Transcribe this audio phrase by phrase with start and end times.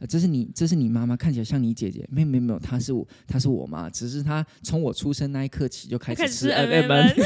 [0.00, 7.14] 呃这是你这是你妈妈，看起来像你姐姐，没有没有没有，她是我她是我妈，只是她从我出生那一刻起就开始吃开始吃 M M M N。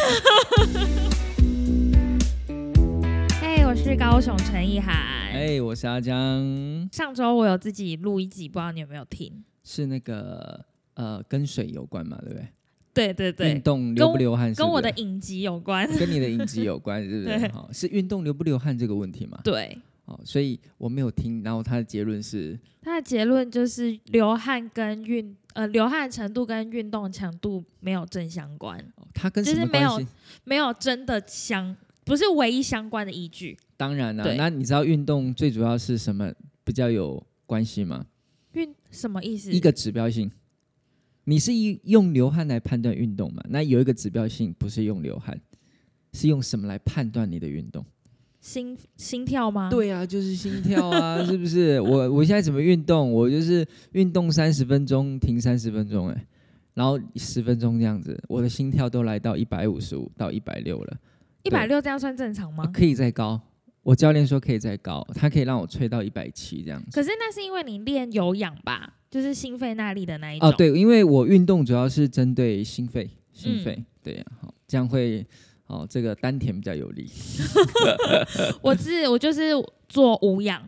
[3.41, 4.93] 嘿，我是高雄陈意涵。
[5.33, 9.45] 哎，我是阿江，上周我有自己录一集，不知道你有没有听？
[9.63, 10.65] 是那个
[10.95, 12.49] 呃跟水有关嘛，对不对？
[12.93, 15.89] 对对对运对，动流不流汗是跟不是我的影集有关。
[15.97, 17.39] 跟你的影集有关，是不是？
[17.55, 19.41] 好，是运动流不流汗这个问题嘛？
[19.45, 30.01] 对，哦，所以我没有听，然后他的结论是，他的结论就是流汗跟运呃流汗程度跟运动强度没有正相关，哦他跟就是没有？
[30.45, 31.75] 没有真的相
[32.05, 33.57] 不是唯一相关的依据。
[33.77, 38.05] 当然啦、对那你知道运动最主要是什么比较有关系吗？
[38.53, 39.51] 运什么意思？
[39.51, 40.31] 一个指标性，
[41.25, 43.43] 你是用用流汗来判断运动嘛？
[43.49, 45.41] 那有一个指标性不是用流汗，
[46.13, 47.85] 是用什么来判断你的运动？
[48.45, 51.81] 心心跳吗？，对啊，就是心跳啊， 是不是？
[51.81, 53.11] 我我现在怎么运动？
[53.11, 56.27] 我就是运动三十分钟，停三十分钟，哎，
[56.75, 60.97] 然后十分钟这样子，我的心跳都来到一百五十五到一百六了，
[61.43, 62.65] 一百六这样算正常吗？
[62.65, 63.41] 啊可以再高。
[63.83, 66.91] 我教练说可以再高，他可以让我吹到一百七这样子。
[66.93, 70.51] 可是那是因为你练有氧吧，就是心肺耐力的那一种。
[70.51, 75.27] 哦，，对，因为我运动主要是针对心肺，心肺，嗯对呀、好，这样会
[75.67, 77.11] 哦，这个丹田比较有力。
[78.61, 79.51] 我是我就是
[79.89, 80.63] 做无氧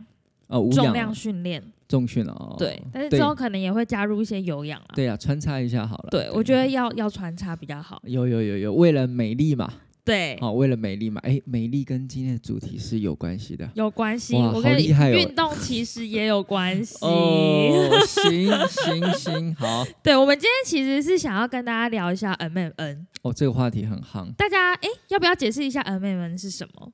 [0.47, 4.95] 哦，无氧重量训练，重训哦，对，但是对之后可能也会加入一些有氧啊。
[4.95, 6.09] 对啊、穿插一下好了。
[6.09, 8.01] 对，我觉得要要穿插比较好。
[8.05, 9.71] 有有有有，为了美丽嘛，
[10.07, 13.69] 对，哦，为了美丽嘛，哎，美丽跟今天的主题是有关系的。
[13.75, 14.35] 有关系。
[14.37, 16.95] 我跟厉害哦运动其实也有关系。
[17.05, 23.05] 哦，行行行，好 对，我们今天其实是想要跟大家聊一下 M M N。
[23.21, 26.93] 哦，这个话题很夯，大家哎，要不要解释一下 M M N 是什么？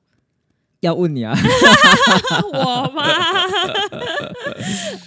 [0.84, 1.34] 要问你啊，
[2.52, 3.02] 我吗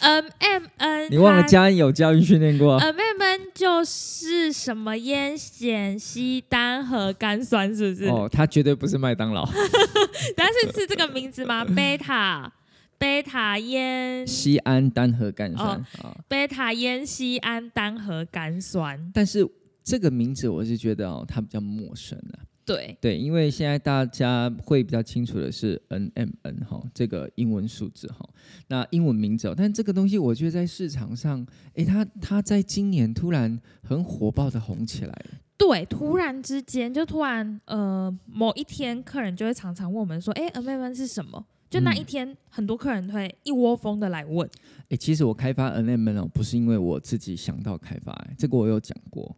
[0.02, 8.06] ？M M N，你忘了嘉恩有教育训练过？M M N 就是什么烟酰西单核苷酸，是不是？
[8.10, 9.48] 哦，他绝对不是麦当劳，
[10.36, 11.64] 但是是这个名字吗？
[11.64, 12.52] 贝塔
[12.98, 15.86] 贝塔烟西安单核苷酸。
[16.28, 19.12] 贝塔烟酰胺单核苷酸。
[19.14, 19.48] 但是
[19.84, 22.42] 这个名字我是觉得哦，它比较陌生啊。
[22.68, 28.28] 对，对，因为现在大家会比较清楚的是 NMN 哈，这个英文数字哈，
[28.68, 35.26] 那英文名字哦，但这个东西我觉得在市场上，诶，它它在今年突然很火爆的红起来了。
[35.58, 44.48] 对，突然之间就突然呃，某一天客人就会常常问我们说：“哎，N M N 是什么？”就那嗯一天，很多客人会一窝蜂的来问。
[44.90, 49.36] 诶，其实我开发 NMN 哦，不是因为我自己想到开发，诶这个我有讲过，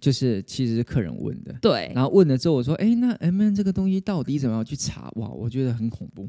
[0.00, 1.52] 就是其实是客人问的。
[1.60, 6.28] 对，然后问了之后，我说：“哎，那 M N 这个东西到底怎么样去查？”哇，我觉得很恐怖，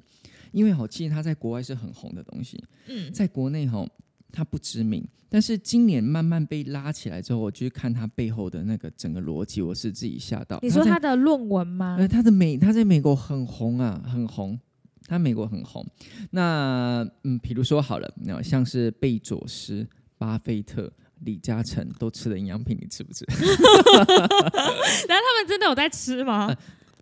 [0.51, 3.87] 因为好，其实它在国外是很红的东西，嗯，在国内哈，
[4.31, 10.59] 它不知名，但是今年慢慢被拉起来之后，我去看它背后的那个整个逻辑，我是自己吓到。
[10.61, 11.95] 你说在他的论文吗？
[11.97, 14.59] 呃，它的美，它在美国很红啊，很红。
[15.07, 15.85] 它美国很红。
[16.29, 19.85] 那嗯，比如说好了，那像是贝佐斯、
[20.17, 20.89] 巴菲特、
[21.23, 23.25] 李嘉诚都吃的营养品，你吃不吃？
[23.29, 26.47] 然后他们真的有在吃吗？
[26.47, 26.57] 呃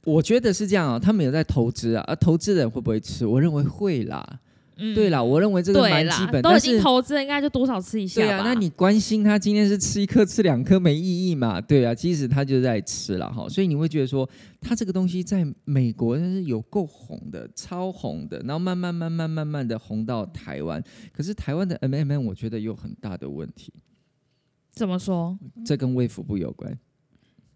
[0.05, 3.25] 我觉得是这样啊，他们有在投资啊，而投资人会不会吃？
[3.25, 4.39] 我认为会啦。
[4.81, 8.27] 嗯对啦，我认为这个蛮基本，，都已经投资了，应该就多少吃一下吧。
[8.27, 11.59] 对啊，那你关心他今天是吃一颗、吃两颗没意义嘛？
[11.59, 14.27] 对啊，其实他就在吃了哈，所以你会觉得说，
[14.61, 20.81] 他这个东西在美国那是有够红的，超红的，然后慢慢、慢慢、慢慢的红到台湾。
[21.11, 23.73] 可是台湾的 M M M，我觉得有很大的问题，
[24.79, 25.37] 怎么说？
[25.65, 26.73] 这跟卫福部有关。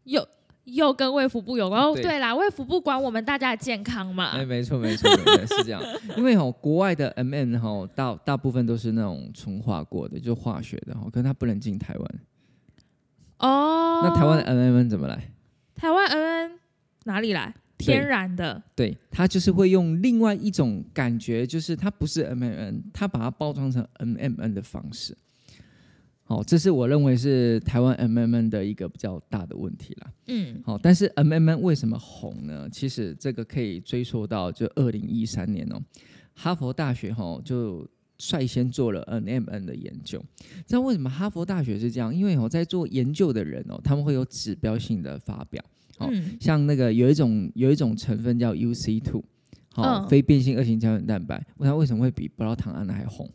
[0.04, 0.28] 又
[0.66, 1.82] 又跟卫福部有关。
[1.82, 4.32] 哦，对对啦，卫福部管我们大家的健康嘛。
[4.32, 5.10] 哎，没错，没错，
[5.48, 5.82] 是这样。
[6.18, 12.20] 因为哦，国外的 M M 哈，大大部分都是那种纯化过的，就化学的哈，可是它不能进台湾。
[13.40, 15.32] 哦，那台湾的 M N 怎么来？
[15.74, 16.60] 台湾 N N
[17.06, 17.56] 哪里来？
[17.78, 18.62] 天然的。
[18.76, 25.18] 对，它就是会用另外一种感觉，就是它不是 M M N，它把它包装成 M M N 的方式。
[26.36, 30.12] 好、这是我认为是台湾 M M N 的一个比较大的问题啦。
[30.28, 32.68] 嗯，好、但是 M M N 为什么红呢？
[32.72, 35.80] 其实这个可以追溯到就二零一三年哦，
[36.34, 37.88] 哈佛大学哈、就
[38.18, 40.20] 率先做了 N M N 的研究。
[40.66, 42.14] 知道为什么哈佛大学是这样？
[42.16, 45.64] 因为哦，在做研究的人哦，他们会有指标性的发表。
[46.00, 49.24] 好嗯像那个有一种有一种成分叫 UC two，
[49.72, 53.30] 好、嗯非变性二型胶原蛋白，问它为什么会比葡萄糖胺还红？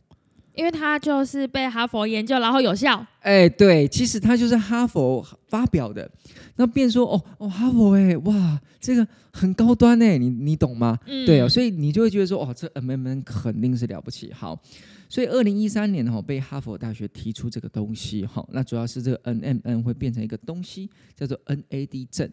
[0.59, 3.07] 因为它就是被哈佛研究，然后有效。
[3.21, 6.11] 哎，对，其实它就是哈佛发表的。
[6.57, 10.99] 那变说哦哦，哈佛哎，哇，这个很高端哎，你你懂吗？
[11.07, 14.33] 嗯对哦，所以你就会觉得说，哦，这 M M N 肯定是了不起。
[14.33, 14.61] 好，
[15.09, 22.29] 所以二零一三年哈、被哈佛大学提出这个东西哈、那主要是这个 NMN 会变成一个东西叫做 NAD 症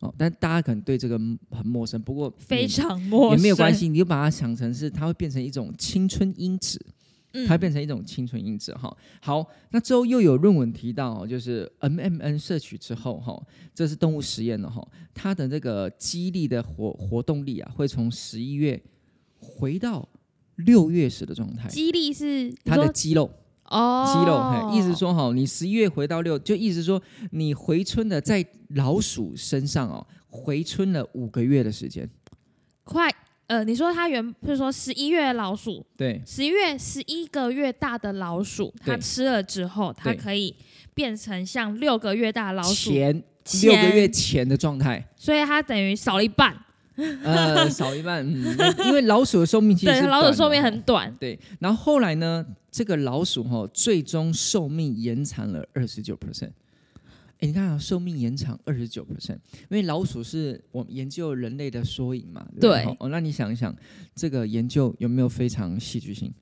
[0.00, 1.18] 哦，但大家可能对这个
[1.50, 3.74] 很陌生，不过非常陌生，也没有关。
[3.74, 6.78] 系，你就把它想成是它会变成一种青春因子。
[7.32, 8.94] 嗯它变成一种青春因子哈。
[9.20, 13.40] 好，那之后又有论文提到哦，就是 MMN 摄取之后哈，
[13.74, 18.82] 这是动物实验的哈，它的这个肌力的活活动力啊，会从十一月
[19.38, 20.08] 回到
[20.56, 21.68] 六月时的状态。
[21.68, 23.30] 肌力是它的肌肉，
[23.64, 27.00] 哦，肌肉，嘿，意思说哈，你十一月回到六，就意思说
[27.30, 32.08] 你回春的在老鼠身上哦，回春了五个月的时间。
[32.82, 33.08] 快
[33.50, 40.54] 呃，你说它原就是说十一月的老鼠，对，十一月十一个月大的老鼠，它吃了之后，它可以
[40.94, 45.04] 变成像六个月大的老鼠，前前六个月前的状态。
[45.16, 46.56] 所以它等于少了一半。
[47.24, 48.56] 呃，少一半，嗯，
[48.86, 51.12] 因为老鼠的寿命其实 对，是老鼠寿命很短。
[51.18, 51.36] 对。
[51.58, 56.50] 然后后来呢，这个老鼠哈、最终寿命延长了二十九 percent。
[57.40, 62.46] 哎，你看啊，寿命延长二十九 percent，因为老鼠是我们研究人类的缩影嘛。
[62.52, 63.74] 对不对对哦，那你想一想，
[64.14, 66.32] 这个研究有没有非常戏剧性？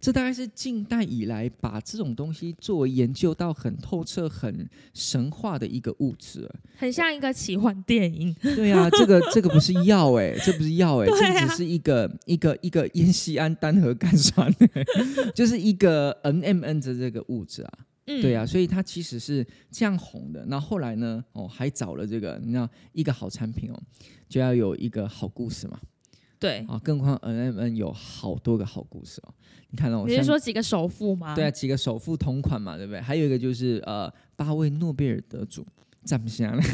[0.00, 6.54] 这大概是近代以来把这种东西作为研究到很透彻、很神话的一个物质了。
[6.76, 14.54] 很像一个奇幻电影，对啊，这个这个不是药哎、这不是药哎、对啊这只是一个一个一个烟酰胺单核苷酸、
[15.34, 17.72] 就是一个 NMN 的这个物质啊。
[18.06, 20.44] 嗯，对啊，所以它其实是这样红的。
[20.46, 23.82] 那后来呢，哦，还找了这个，你知道，一个好产品哦，
[24.28, 25.80] 就要有一个好故事嘛。
[26.38, 29.32] 对，啊，更何况 NMN 有好多个好故事哦。
[29.70, 31.34] 你看哦，你是像说几个首富吗？
[31.34, 33.00] 对啊，几个首富同款嘛，对不对？
[33.00, 35.66] 还有一个就是呃，八位诺贝尔得主
[36.04, 36.60] 站不下来，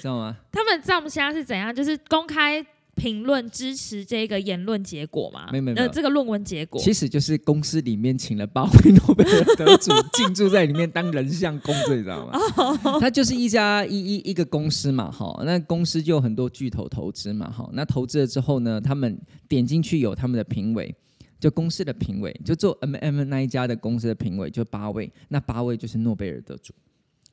[0.00, 0.36] 知道吗？
[0.50, 1.72] 他们藏虾是怎样？
[1.72, 5.48] 就是公开评论支持这个言论结果吗？
[5.50, 6.80] 没有没有这个论文结果。
[6.80, 12.38] 其实就是公司里面请了八位诺贝尔得主进驻在里面当人像工作你知道吗？
[13.00, 19.18] 它就是一家一一一个公司嘛，哈，那公司就有很多巨头投资嘛，哈，那投资了之后呢，他们
[19.48, 20.94] 点进去有他们的评委。
[21.40, 26.72] 就公司的评委，就做 M M 那一家的公司的评委，就八位，那八位就是诺贝尔得主。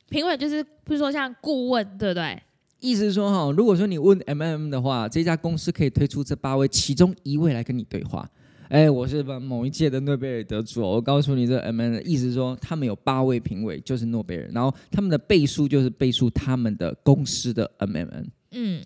[0.08, 2.42] 评委就是，比如说像顾问，对不对？
[2.80, 8.28] 意思是说，哈，如果说你问 M M 的话，这家公司可以推出这八位其中一位来跟你对话。
[8.68, 18.30] 哎，我是某一届的诺贝尔得主哦，我告诉你，这 M M 的意思是说，他们有八位评委，就是诺贝尔，然后他们的倍数就是倍数他们的公司的 M M N。
[18.52, 18.82] 嗯，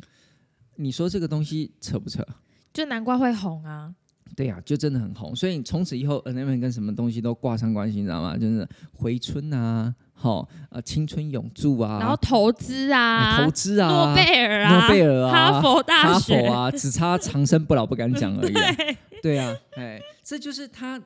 [0.77, 2.27] 你说这个东西扯不扯？
[2.73, 3.95] 就难怪会红啊。
[4.35, 8.37] 对呀、就真的很红，所以从此以后 N M N 跟什么东西都挂上关系，你知道吗？
[8.37, 18.77] 就是回春啊，好呃青春永驻啊，然后投资啊，哎投资啊，诺贝尔啊，诺贝尔啊哈佛大哈学佛啊，只差长生不老不敢讲而已、啊。
[19.23, 21.01] 对啊，哎，这就是他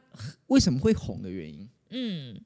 [0.48, 1.68] 为什么会红的原因。
[1.90, 2.40] 嗯，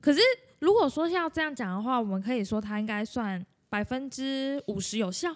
[0.00, 0.20] 可是
[0.58, 5.34] 如果说要这样讲的话，我们可以说他应该算百分之五十有效。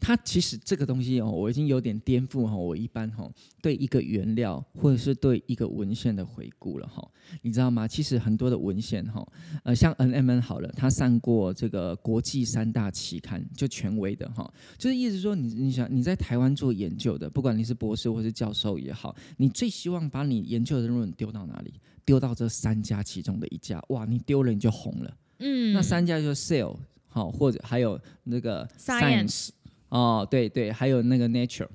[0.00, 3.28] 它其实这个东西哦，我已经有点颠覆哈，我一般哈
[3.60, 7.06] 对一个原料或者是对一个文献的回顾了哈，
[7.42, 7.86] 你知道吗？
[7.86, 9.26] 其实很多的文献哈，
[9.64, 21.74] 呃，像 N M N 好了，它上过这个国际三大期刊，就权威的哈，就是意思说你你想你在台湾做研究的，不管你是博士或是教授也好，你最希望把你研究的论文丢到哪里？
[22.04, 25.16] 丢到这三家其中的一家，哇，你丢了你就红了。
[25.40, 26.74] 嗯，那三家就是 Cell
[27.06, 29.50] 好，或者还有那个 Science
[29.88, 31.68] 哦，对对，还有那个 Nature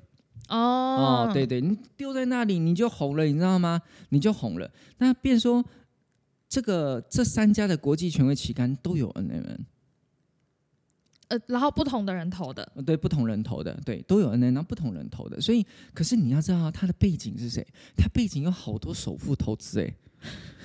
[0.48, 0.56] 哦
[1.28, 3.80] 哦，对对，你丢在那里你就红了，你知道吗？
[4.10, 4.70] 你就红了。
[4.98, 5.64] 那变说
[6.48, 9.58] 这个这三家的国际权威期刊都有 NMN，
[11.28, 15.40] 呃，然后不同的人投的，呃对，不同人投的，对，都有 NMN，然后不同人投的。
[15.40, 17.66] 所以，可是你要知道他的背景是谁？
[17.96, 19.94] 他背景有好多首富投资哎。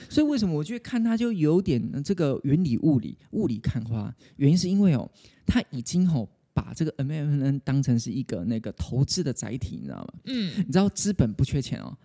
[0.09, 4.13] 所以为什么我觉得看他就有点呃这个云里雾里、雾里看花？
[4.37, 5.09] 原因是因为哦，
[5.45, 6.27] 他已经哦
[6.61, 10.13] 把这个 MMN 当成是一个那个投资的载体，你知道吗？
[10.25, 11.97] 嗯，你知道资本不缺钱哦，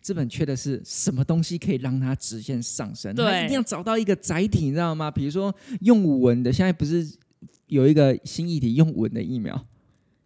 [0.00, 3.14] 资本缺的是什么东西可以让它直线上升？
[3.14, 5.08] 对一定要找到一个载体，你知道吗？
[5.10, 7.06] 比如说用文的，现在不是
[7.68, 9.54] 有一个新议题，用文的疫苗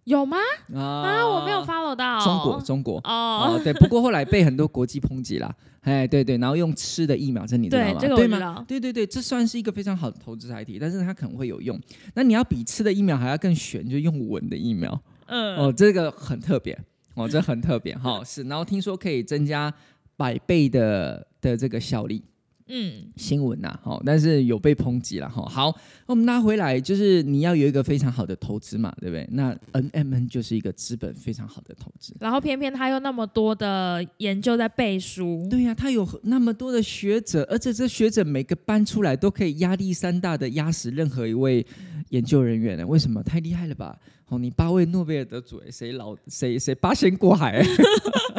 [0.06, 0.36] 有吗？
[0.74, 2.98] 啊啊，我没有 follow 到中国，中国。
[2.98, 7.98] 哦，哦，对，不过后来被很多国际抨击啦， 哎，对对，然后用吃的疫苗，这你知道对，吗？
[8.00, 8.64] 这个我对吗？
[8.68, 11.78] 对对对，这算是一个非常好的投资载体，但是它可能会有用。
[12.14, 15.00] 那你要比吃的疫苗还要更悬，就用稳的疫苗。
[15.26, 16.78] 嗯，哦，这个很特别。
[17.14, 19.72] 哦，这很特别哈、是，然后听说可以增加
[20.18, 22.22] 百倍的的这个效力。
[22.68, 25.44] 嗯，新闻呐、好，但是有被抨击了哈。
[25.46, 25.70] 好，
[26.06, 29.28] 那我们拉回来，就是你要有一个非常好的投资嘛，对不对？
[29.32, 32.14] 那 NMN 就是一个资本非常好的投资。
[32.18, 41.64] 然后偏偏他又那么多的研究在背书，对呀、他有那么多的学者，而且这学者每个搬出来都可以压力山大的压死任何一位
[42.10, 42.86] 研究人员呢？
[42.86, 43.22] 为什么？
[43.22, 43.98] 太厉害了吧！
[44.28, 47.62] 哦，你八位诺贝尔得主，哎谁老谁谁八仙过海，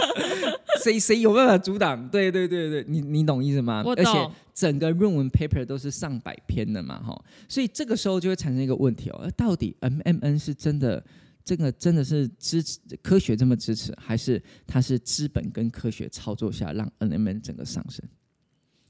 [0.84, 2.08] 谁谁有办法阻挡？
[2.10, 3.84] 对对对对，你你懂意思吗？
[3.86, 11.03] 而且整个论文 paper 都是上百篇的嘛，哈，所以这个时候就会产生一个问题哦，呃到底 MMN 是真的？
[11.46, 18.03] 这个真的是支持科学这么支持，还是它是资本跟科学操作下让 NMN 整个上升？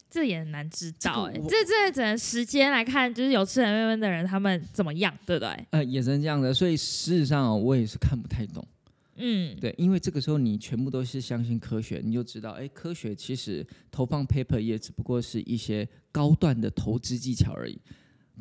[0.09, 5.65] 这也很难知道哎、这这只能时间来看，就是有吃 M M 的人他们怎么样，对不对？
[5.71, 8.65] 呃，也是这样的，所以事实上、哦、我也是看不太懂。
[9.17, 17.77] 嗯，对，因为这个时候你全部都是相信科学，你就知道，哎，科学其实投放 paper 也只不过是一些高段的投资技巧而已，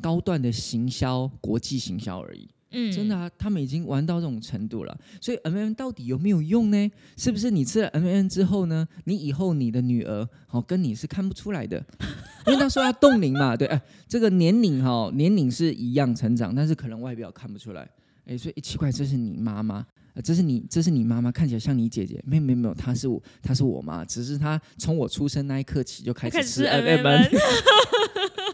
[0.01, 2.47] 高段的行销、国际行销而已。
[2.71, 4.97] 嗯，真的啊，他们已经玩到这种程度了。
[5.21, 6.91] 所以 M M 到底有没有用呢？
[7.15, 11.83] 是不是你吃了 M M 之后呢，你以后你的女儿好、跟你是看不出来的，
[12.47, 17.89] 因为他说要冻龄嘛，对，哎，这个年龄哈、年龄是一样成长，但是可能外表看不出来。
[18.25, 19.85] 哎，所以、诶奇怪，这是你妈妈。
[20.13, 22.19] 呃这是你，这是你妈妈，看起来像你姐姐。
[22.25, 27.23] 没有没有没有，她是我，她是我妈，只是她从我出生那一刻起就开始吃开始吃 M M M。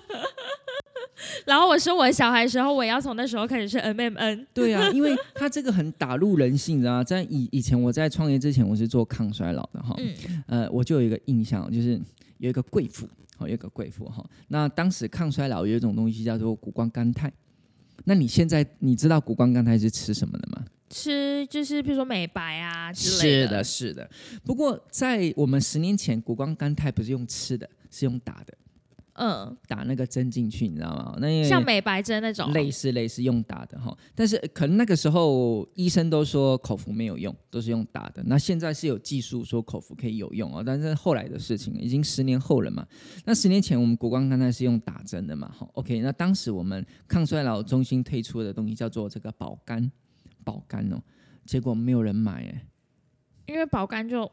[1.45, 4.47] 然后我生我的小孩的时候，我也要从那时候开始吃 M M N。
[4.53, 7.03] 对啊， 因为它这个很打入人性，你知道？
[7.03, 11.99] 在以以前我在创业之前，我是做抗衰老的哈，嗯呃，我就有一个印象，就是
[12.37, 13.07] 有一个贵妇，
[13.37, 14.23] 好，有一个贵妇哈。
[14.47, 17.31] 那当时抗衰老有一种东西叫做谷胱甘肽，
[18.05, 20.63] 那你现在你知道谷胱甘肽是吃什么的吗？
[20.89, 24.07] 吃就是比如说美白啊之类是的，是的。
[24.43, 28.53] 不过在我们十年前，谷胱甘肽不是用吃的，是用打的，
[29.13, 31.15] 嗯，打那个针进去，你知道吗？
[31.19, 38.23] 那像美白针那种，类似类似用打的哈，但是可能那个时候医生都说口服没有用，都是用打的。
[38.25, 42.87] 那现在是有技术说口服可以有用哦，但是后来的事情已经十年后了嘛。
[43.23, 45.99] 那十年前我们国光刚才是用打针的嘛，好，OK。
[45.99, 49.91] 那当时我们抗衰老中心推出的东西叫做这个保肝，
[50.43, 50.99] 保肝哦，
[51.45, 52.65] 结果没有人买哎，
[53.45, 54.29] 因为保肝就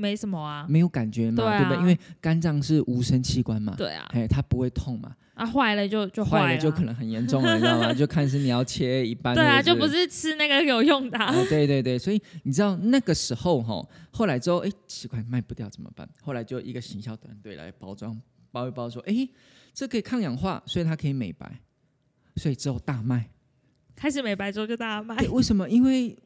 [0.00, 0.66] 没什么啊。
[0.68, 1.80] 没有感觉嘛，对啊对不对？
[1.80, 7.92] 因为肝脏是无声器官嘛，对啊，哎，它不会痛嘛，啊坏了就就了，坏了就可能很严重了，你知道吗？
[7.94, 16.08] 就看是你要切一半，对啊，就不是吃那个有用的啊、啊，对对对，所以你知道那个时候哈，后来之后，哎，奇怪，卖不掉怎么办？
[16.22, 18.18] 后来就一个行销团队来包装，
[18.50, 19.28] 包一包说，哎，
[19.74, 21.60] 这可以抗氧化，所以它可以美白，
[22.36, 23.28] 所以之后大卖。
[23.96, 25.68] 开始美白之后就大家卖对，，为什么？
[25.68, 26.16] 因为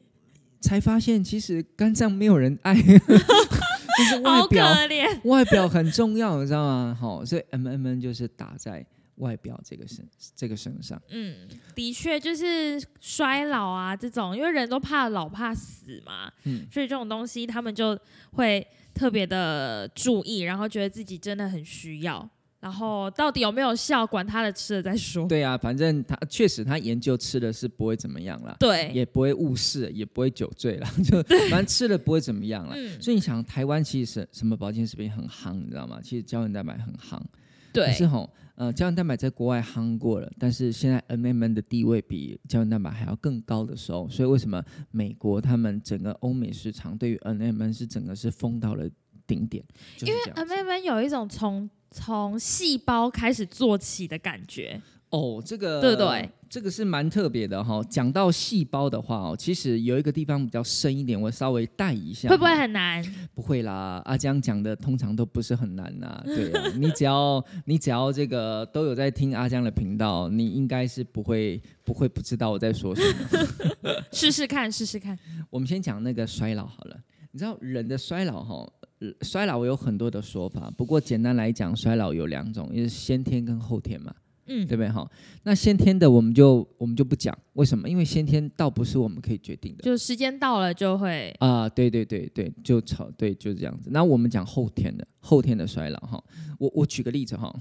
[0.61, 2.73] 才发现其实肝脏没有人爱，
[3.97, 5.19] 就是外好可表，怜。
[5.29, 6.97] 外表很重要，你知道吗？
[6.99, 8.85] 好，所以 M M N 就是打在
[9.15, 11.01] 外表这个身这个身上。
[11.09, 17.97] 嗯，的确就是衰老啊这种，因为人都怕老怕死嘛，嗯所以这种东西他们就
[18.33, 22.29] 会特别的注意，然后觉得自己真的很需要。
[22.65, 25.27] 然后到底有没有效，管他的，吃了再说。
[25.27, 28.55] 对啊，反正他确实他研究吃的是不会怎么样啦。
[28.59, 32.73] 对，也不会误事，也不会酒醉了， 就反正吃了不会怎么样了。
[32.75, 35.99] 嗯，所以你想，台湾其实是什么保健食品很夯，你知道吗？
[36.01, 37.25] 其实胶原蛋白很夯，可
[37.71, 48.89] 对，是吼，呃，胶原蛋白在国外夯过了，但是现在 N M N 的地位比胶原蛋白还要更高的时候，所以为什么美国他们整个欧美市场对于 N M N 是整个是封到了
[49.27, 49.63] 顶点，
[49.97, 56.29] 就是因为 M 子 M N 有一种从从细胞开始做起的感觉，哦，这个对不对？
[56.47, 57.83] 这个是蛮特别的哈。
[57.89, 63.03] 讲到细胞的话哦，其实有一个地方比较深一点，我稍微带一下哈，会不会很难？
[63.33, 73.91] 不会啦，阿江讲的通常都不是很难呐、对啊， 你只要你只要这个都有在听阿江的频道，你应该是不会不会不知道我在说什么。
[74.13, 75.17] 试试看，试试看。
[75.49, 76.97] 我们先讲那个衰老好了，
[77.31, 78.84] 你知道人的衰老哈，呃
[79.21, 84.13] 衰老有很多的说法，不过简单来讲，衰老有两种，一是先天跟后天嘛，
[84.47, 85.09] 嗯，对不对哈？
[85.43, 87.89] 那先天的我们就我们就不讲，为什么？
[87.89, 89.83] 因为先天倒不是我们可以决定的。
[89.83, 93.89] 就时间到了就会，啊，对对对对，就吵，对，就是这样子。
[93.91, 96.23] 那我们讲后天的，后天的衰老哈，
[96.57, 97.53] 我我举个例子哈，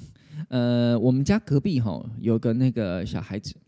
[0.48, 3.63] 呃，我们家隔壁哈有个那个小孩子，哦，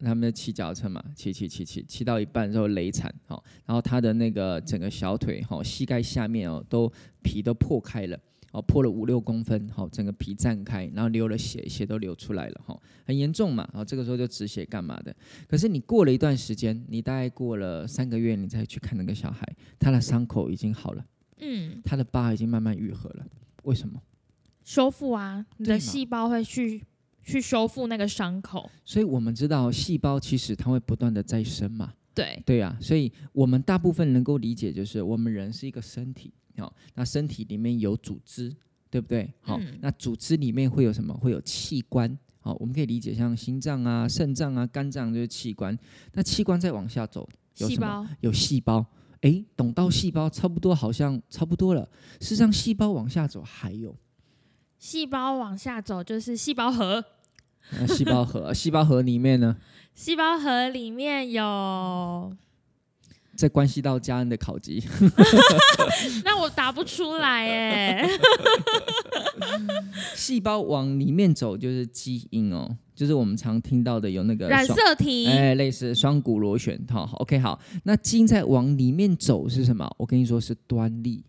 [0.00, 6.90] 他们骑脚踏车嘛，骑骑骑骑骑到一半之后累惨，哈，然后他的那个整个小腿哈，膝盖下面哦都
[7.22, 8.18] 皮都破开了，
[8.52, 15.14] 哦，破了五六公分，好、整个皮绽开，然后流了血，血都流出来了，哈、很严重嘛，哦，这个时候就止血干嘛的？
[15.46, 19.46] 可是你过了一段时间，你大概过了三个月，你再去看那个小孩，
[19.78, 21.04] 他的伤口已经好了，
[21.38, 23.26] 嗯，他的疤已经慢慢愈合了，
[23.64, 24.00] 为什么？
[24.64, 26.84] 修复啊，你的细胞会去
[27.28, 28.70] 去修复那个伤口。
[28.84, 38.54] 所以我们知道细胞其实它会不断的再生嘛，对，对啊，所以我们大部分能够理解就是我们人是一个身体，好、那身体里面有组织，
[38.90, 39.30] 对不对？
[39.42, 41.12] 好、嗯那组织里面会有什么？
[41.14, 45.78] 会有器官，好、我们可以理解像心脏啊、肾脏啊、肝脏就是器官。
[46.14, 47.76] 那器官再往下走，有什么？
[47.76, 48.86] 细胞有细胞。
[49.22, 51.88] 诶，懂到细胞差不多，好像差不多了。
[52.20, 53.94] 事实上，细胞往下走还有
[54.78, 57.04] 细胞往下走就是细胞核，
[57.78, 59.56] 呃细胞核，细胞核里面呢，
[59.94, 62.32] 细胞核里面有，
[63.36, 64.82] 这关系到家人的考级。
[66.24, 68.08] 那我答不出来哎。
[70.14, 77.58] 细胞往里面走就是基因哦，就是我们常听到的有那个染色体，哎，类似双股螺旋，好好，OK，好。
[77.84, 79.88] 那基因在往里面走是什么？
[79.96, 81.24] 我跟你说是端粒。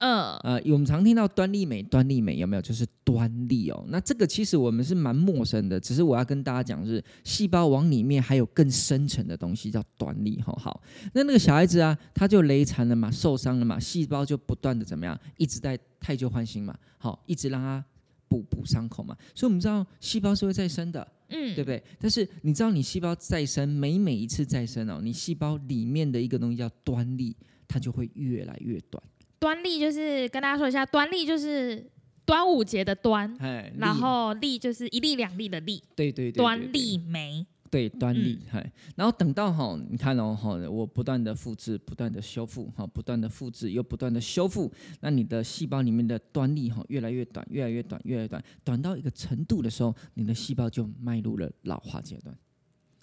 [0.00, 2.62] 嗯，呃，我们常听到端粒酶，端粒酶有没有？
[2.62, 3.84] 就是端粒哦。
[3.88, 10.40] 那这个其实我们是蛮陌生的，只是我要跟大家讲是，细胞往里面还有更深层的东西叫端粒。
[10.40, 17.84] 好好，那那个小孩子啊，他就雷残了嘛，受伤了嘛，细胞就不断的怎么样，一直在太旧换新嘛，好，一直让他
[18.26, 19.16] 补补伤口嘛。
[19.34, 21.06] 所以我们知道细胞是会再生的。
[21.32, 21.80] 嗯，对不对？
[22.00, 27.36] 但是你知道，你细胞再生，每每一次再生哦，你细胞里面的一个东西叫端粒，
[27.68, 29.00] 它就会越来越短。
[29.40, 31.84] 端粒就是跟大家说一下，端粒就是
[32.24, 37.44] 端午节的端，哎，然后粒就是一粒两粒的粒，对对对对端粒酶。
[37.70, 44.68] 对端粒，嗯、然后等到哈，你看哦，哈，我不断的复制，不断的修复，哈，不断的复制又不断的修复，
[44.98, 52.36] 那你的细胞里面的端粒哈越来越短，越来越短，越来越短，短到一个程度的时候，你的细胞就迈入了老化阶段。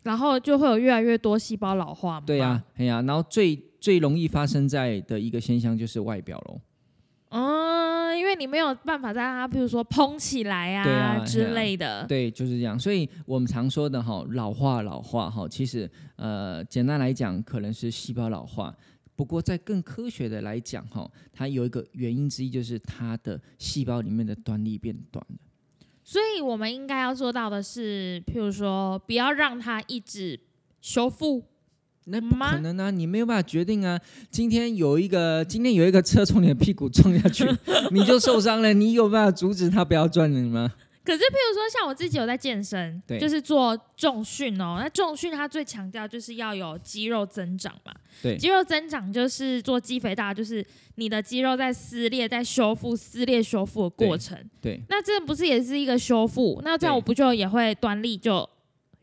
[0.03, 2.25] 然后就会有越来越多细胞老化嘛。
[2.27, 6.62] 对呀、哎呀，然后最最容易发生在的一个现象就是外表喽。
[7.29, 12.05] 嗯，因为你没有办法让它，比如说蓬起来对啊之类的。
[12.07, 12.79] 对，就是这样。
[12.79, 18.74] 所以我们常说的哈，老化老化哈，其实呃，简单来讲，可能是细胞老化。
[19.15, 25.36] 不过在更科学的来讲哈，它有一个原因之一就是它的细胞里面的端粒变短了。
[26.03, 30.40] 所以我们应该要做到的是，譬如说，不要让它一直
[30.79, 31.44] 修复。
[32.09, 32.89] 那不可能啊！
[32.89, 34.00] 你没有办法决定啊。
[34.31, 37.46] 今天有一个，今天有一个车从你的屁股撞下去，
[37.91, 38.74] 你就受伤了。
[38.74, 40.72] 你有办法阻止他不要撞你吗？
[41.03, 44.75] 可是，譬如说，像我自己有在健身，对就是做重训哦。
[44.77, 47.93] 那重训它最强调就是要有肌肉增长嘛。
[48.22, 50.65] 对肌肉增长就是做肌肥大，就是
[50.96, 54.37] 你的肌肉在撕裂、在修复、撕裂、修复的过程。
[54.61, 56.61] 对，那这不是也是一个修复？
[56.65, 58.48] 那这样我不就也会端粒就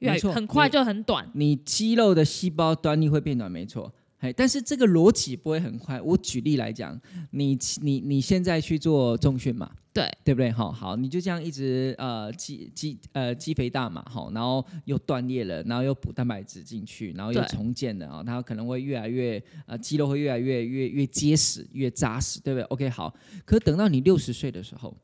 [0.01, 1.29] 越来没错很快就很短？
[1.35, 3.93] 你肌肉的细胞端粒会变短，没错。
[4.19, 6.01] 哎，但是这个逻辑不会很快。
[6.01, 6.99] 我举例来讲，
[7.33, 10.51] 你你你现在去做重训嘛，对对不对？
[10.51, 23.15] 好好，你就这样一直呃肌肌呃肌肥大嘛，好，然后又断裂了，然后又补蛋白质进去，然后又重建了啊，它可能会越来越呃肌肉会越来越越越结实，越扎实，对不对？OK，好。
[23.45, 24.97] 可等到你六十岁的时候，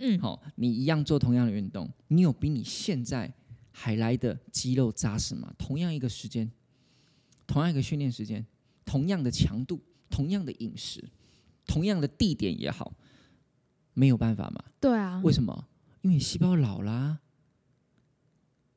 [0.00, 3.32] 嗯，好、你一样做同样的运动，你有比你现在
[3.78, 5.52] 还来的肌肉扎实吗？
[5.58, 6.50] 同样一个时间，
[7.46, 8.42] 同样一个训练时间，
[8.86, 11.04] 同样的强度，同样的饮食，
[11.66, 12.96] 同样的地点也好，
[13.92, 14.64] 没有办法嘛？
[14.80, 15.68] 对啊，为什么？
[16.00, 17.20] 因为细胞老啦，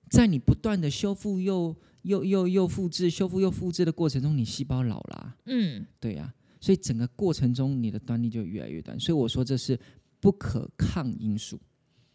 [0.09, 5.37] 在你不断的修复又又又又复制、修复又复制的过程中，你细胞老啦。
[5.45, 8.99] 嗯，对呀、所以整个过程中你的端粒就越来越短。
[8.99, 9.79] 所以我说这是
[10.19, 11.57] 不可抗因素。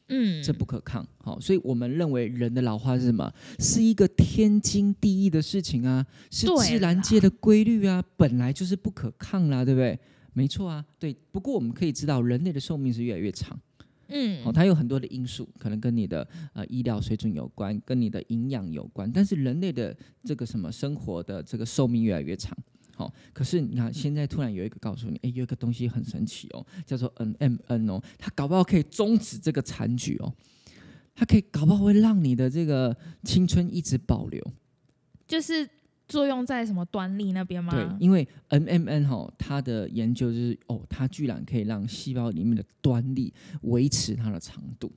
[0.09, 1.07] 嗯，这不可抗。
[1.19, 3.33] 好，所以我们认为人的老化是什么？
[3.59, 9.99] 是一个天经地义的事情啊，是自然界的规律啊，本来就是不可抗啦，对不对？
[10.33, 11.17] 没错啊，对。
[11.33, 13.59] 不过我们可以知道，人类的寿命是越来越长。
[14.09, 19.11] 嗯，好、它有很多的因素，可能跟你的呃医疗水准有关，跟你的营养有关。
[19.11, 22.55] 但是人类的这个什么生活的这个寿命越来越长。
[22.97, 30.33] 好、可是你看，现在突然有一个告诉你，哎，有一个东西很神奇哦，叫做 NMN 哦，它搞不好可以终止这个残局哦，
[31.15, 34.41] 它可以搞不好会让你的这个青春一直保留。
[35.27, 35.69] 就是
[36.07, 37.73] 作用在什么端粒那边吗？
[37.73, 44.93] 对，因为 NMN 哈、它的研究就是哦，它居然可以让细胞里面的端粒维持它的长度，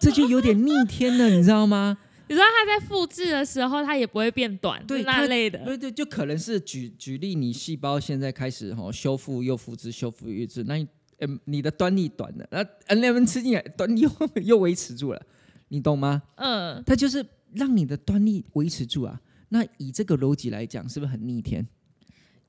[0.00, 1.98] 这就有点逆天了，你知道吗？
[2.26, 5.58] 你知道它在复制的时候，它也不会变短，对那它类的。
[5.64, 14.10] 对对，就可能是举举例，你细胞现在开始哈、修复又复制，修复又复制，那你嗯你的端粒短了，那 N M 吃进来，端粒又
[14.42, 15.22] 又维持住了，
[15.68, 16.22] 你懂吗？
[16.36, 19.20] 嗯，它就是让你的端粒维持住啊。
[19.50, 21.66] 那以这个逻辑来讲，是不是很逆天？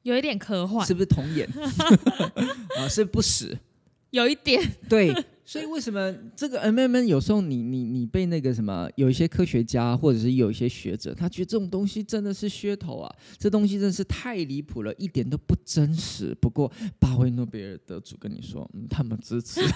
[0.03, 1.47] 有一点科幻是，不是童颜？
[2.77, 3.57] 啊，是不实。
[4.15, 4.61] 有一点。
[4.89, 16.35] 对，所以为什么这个 M M N 有时候你你你被那个什么，有一些科学家或者是有一些学者，他觉得这种东西真的是噱头啊，这东西真的是太离谱了，一点都不真实。
[16.39, 19.61] 不过巴威诺贝尔得主跟你说，嗯，他们支持。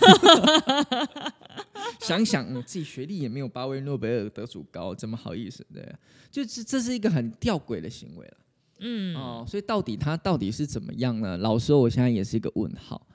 [2.00, 5.66] 想想、嗯、自己学历也没有巴威诺贝尔得主高，怎么好意思？
[5.74, 6.00] 对、啊，
[6.32, 8.38] 就是这是一个很吊诡的行为了。
[8.80, 11.38] 嗯，哦，所以到底他到底是怎么样呢？
[11.38, 13.06] 老实说，我现在也是一个问号。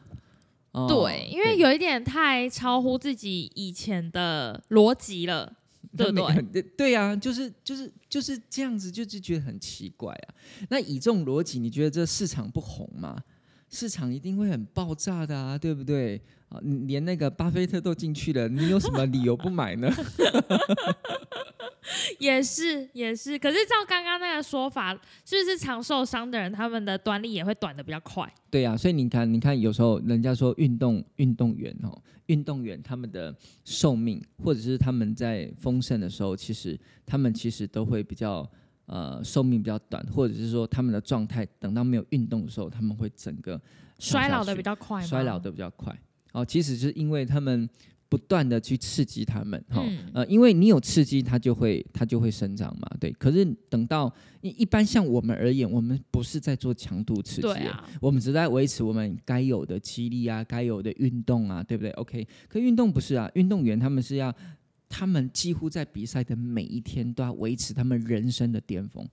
[0.74, 5.52] 哦对，因为有一点太超乎自己以前的逻辑了，
[5.96, 6.42] 对不对？
[6.52, 6.62] 对？
[6.76, 10.34] 对呀、就是就是就是这样子，就是觉得很奇怪啊。
[10.68, 13.16] 那以这种逻辑，你觉得这市场不红吗？
[13.70, 16.20] 市场一定会很爆炸的啊，对不对？
[16.48, 19.88] 啊，连那个巴菲特都进去了，你有什么理由不买呢？
[22.18, 24.94] 也是也是，可是照刚刚那个说法，
[25.24, 28.26] 是不是常受伤的人，他们的端粒也会短的比较快？
[28.50, 38.48] 对呀、所以你看，你看，有时候人家说运动运动员哦，运动员他们的寿命，或者是他们在丰盛的时候，其实他们其实都会比较
[38.86, 43.60] 呃寿命比较短，或者是说他们的状态等到没有运动的时候，他们会整个
[43.98, 45.02] 衰老的比较快？
[45.02, 45.94] 衰老的比较快。
[46.32, 47.68] 哦，其实就是因为他们
[48.14, 53.10] 不断的去刺激他们，哈、嗯呃，因为你有刺激，它就会它就会生长嘛，对。
[53.14, 54.08] 可是等到
[54.40, 64.32] 一一般像我们而言，我们不是在做强度刺激，啊，我们只在维持我们该有的肌力啊，该有的运动啊，对不对？OK，可运动不是啊，运动员他们是要，
[64.88, 69.04] 他们几乎在比赛的每一天都要维持他们人生的巅峰。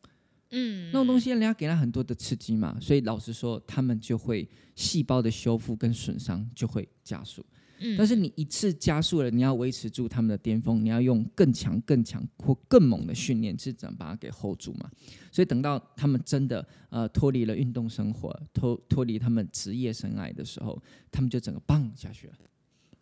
[0.51, 7.43] 嗯，那种东西，人家给他很多的刺激嘛，所以老实说，他们就会细胞的修复跟损伤就会加速。
[7.83, 14.89] 嗯但是你一次加速了，你要维持住他们的巅峰，你要用更强、更强或更猛的训练，是怎么把它给 hold 住嘛？
[15.31, 22.33] 所以等到他们真的呃脱离了运动生活，脱脱离他们职业生涯的时候，他们就整个棒下去了，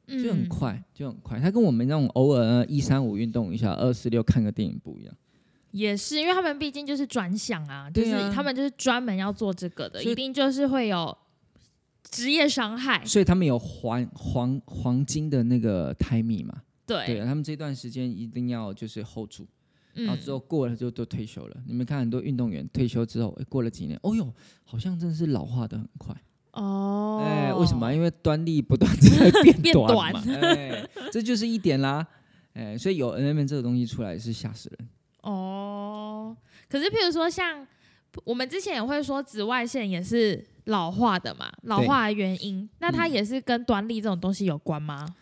[0.07, 1.39] 就很嗯快，就很快。
[1.39, 5.13] 他跟我们那种偶尔一三五运动一下，二四六看个电影不一样。
[5.71, 11.15] 也是，因为他们毕竟就是专项啊，就是啊他们就是专门要做这个的，一定就是会有
[12.03, 13.03] 职业伤害。
[13.05, 16.61] 所以他们有黄黄黄金的那个 timing 嘛？
[16.85, 19.45] 对对，啊，他们这段时间一定要就是 hold 住，
[19.93, 21.57] 然后嗯之后过了就都退休了。
[21.67, 24.33] 你们看很多运动员退休之后，诶过了几年，哦哟，
[24.63, 26.15] 好像真的是老化的很快。
[26.53, 27.93] 哦，哎、为什么？？
[27.93, 30.23] 因为端粒不断地在变变 短嘛。
[30.41, 32.05] 哎，这就是一点啦。
[32.53, 34.89] 哎，所以有 N M 这个东西出来是吓死人。
[35.21, 36.35] 哦，
[36.67, 37.65] 可是譬如说像
[38.23, 45.15] 我们之前也会说紫外线也是老化的嘛，老化的原因，那它嗯也是跟端粒这种东西有关吗？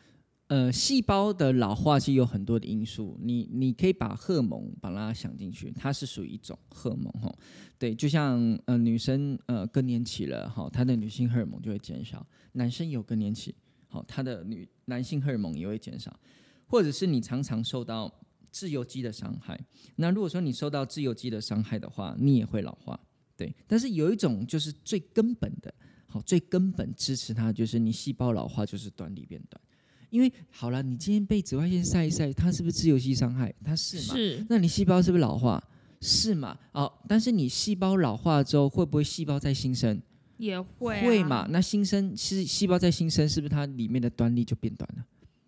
[0.47, 7.33] 呃，细胞的老化是有很多的因素，你你可以把荷尔蒙把它想进去，它是属于一种荷尔蒙哈。
[7.77, 12.19] 对，就像呃女生呃更年期了哈，她的女性荷尔蒙就会减少；
[12.53, 13.53] 男生有更年期，
[13.87, 16.17] 好，他的女男性荷尔蒙也会减少，
[16.65, 18.09] 或者是你常常受到
[18.49, 19.59] 自由基的伤害。
[19.97, 22.97] 那如果说你受到自由基的伤害的话，你也会老化。
[23.37, 25.73] 对，但是有一种就是最根本的，
[26.07, 29.61] 好，最根本支持它就是你细胞老化就是端粒变短。
[30.09, 33.53] 因为好了，你今天被紫外线晒一晒，它是不是自由基伤害？
[33.63, 34.15] 它是嘛？
[34.15, 35.61] 是，那你细胞是不是老化？
[36.01, 36.57] 是嘛？
[36.71, 40.01] 哦，但是你细胞老化之后，会不会细胞再新生？
[40.37, 41.47] 也会、啊、会嘛？？
[41.49, 45.05] 那新生是细胞再新生，是不是它里面的端粒就变短了？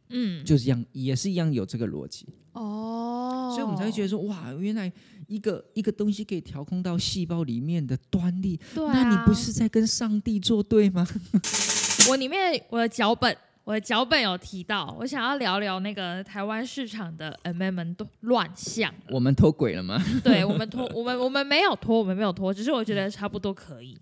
[0.10, 2.88] 嗯，就是一样，也是一样有这个逻辑，哦，
[3.50, 4.92] 所以我们才会觉得说，哇，原来
[5.28, 11.08] 一个一个东西可以调控到细胞里面的端粒，对、啊，那你不是在跟上帝作对吗？
[12.10, 17.80] 我里面我的脚本，我的脚本有提到，我想要聊聊那个台湾市场的 M M
[18.22, 18.94] 乱象。
[19.10, 20.02] 我们脱轨了吗？
[20.24, 23.98] 对我们脱，我们我们没有脱，我们没有脱，只是我觉得差不多可以。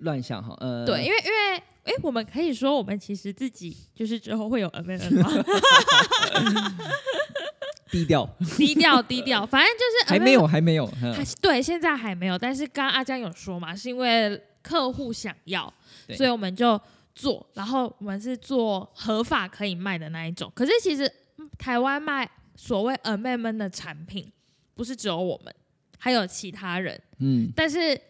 [0.00, 5.30] 乱象哈，呃，对，因为因为哎，我们可以说我们其实自己就是之后会有 M M 吗？
[7.90, 10.90] 低调，低调低调，反正就是还没有，还没有，
[11.40, 12.38] 对，现在还没有。
[12.38, 15.72] 但是刚刚阿江有说嘛，是因为客户想要，
[16.16, 16.80] 所以我们就
[17.14, 17.46] 做。
[17.54, 20.50] 然后我们是做合法可以卖的那一种。
[20.54, 24.30] 可是其实嗯台湾卖所谓 M M 的产品，
[24.74, 25.54] 不是只有我们，
[25.98, 27.00] 还有其他人。
[27.18, 28.00] 嗯，但是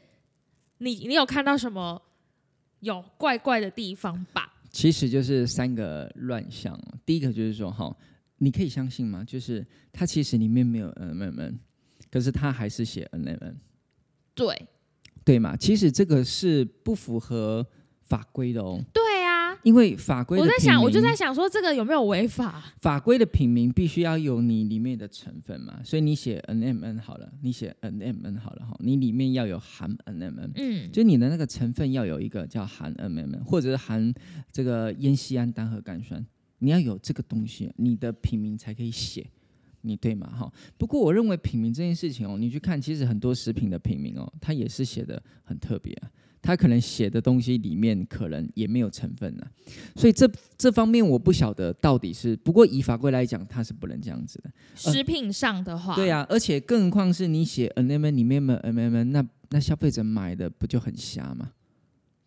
[0.78, 2.00] 你你有看到什么
[2.80, 4.54] 有怪怪的地方吧？
[4.70, 6.78] 其实就是三个乱象。
[7.04, 7.94] 第一个就是说哈，
[8.38, 9.24] 你可以相信吗？
[9.24, 11.58] 就是它其实里面没有 N M N，
[12.10, 13.56] 可是它还是写 N M N，
[14.34, 14.68] 对。
[15.24, 15.56] 对嘛？
[15.56, 17.66] 其实这个是不符合
[18.02, 22.72] 法规的哦，对啊，因为法规我在想，我就在想说这个有没有违法？
[22.78, 34.14] 法规的品名必须要有你里面的成分嘛，所以你写 N M N 好了，你写 N M N 好了哈，你里面要有含 N M N，嗯，就你的那个成分要有一个叫含 N M N，或者是含
[34.52, 36.24] 这个烟酰胺单核苷酸，
[36.58, 39.26] 你要有这个东西，你的品名才可以写。
[39.82, 40.26] 你对吗？
[40.26, 46.10] 哈，不过我认为品名这件事情哦，你去看，其实很多食品的品名哦，它也是写的很特别啊，
[46.42, 49.46] 它可能写的东西里面可能也没有成分啊，
[49.94, 54.50] 所以这这方面我不晓得到底是，不过以法规来讲，它是不能这样子的。
[54.74, 61.52] 食品上的话，对啊，而且更何况是你写 N M N 里面没有 N M N，那那消费者买的不就很瞎吗？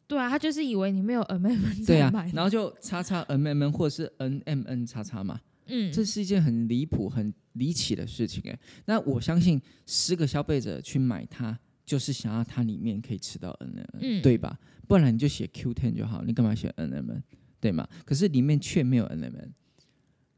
[0.10, 8.60] 对啊，他就是以为你没有 M M 对啊然后就叉叉 M M N 或者是 N M N 叉叉嘛，嗯，这是一件很离谱、很离奇的事情哎。
[8.86, 14.58] 那我相信十个消费者去买它，就是想要它里面可以吃到 N M N，、嗯对吧？
[14.88, 17.24] 不然你就写 Q ten 就好，你干嘛写 N M N，
[17.60, 17.88] 对吗？
[18.04, 19.54] 可是里面却没有 N M N，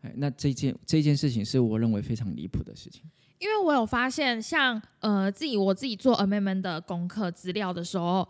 [0.01, 3.03] 哎，那这件这件事情是我认为非常离谱的事情。
[3.39, 8.27] 因为我有发现，像呃自己我自己做 M M N 的功课资料的时候，